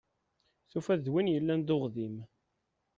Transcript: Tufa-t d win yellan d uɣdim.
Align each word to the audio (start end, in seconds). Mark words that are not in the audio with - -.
Tufa-t 0.71 1.01
d 1.05 1.07
win 1.13 1.31
yellan 1.33 1.61
d 1.67 1.69
uɣdim. 1.75 2.15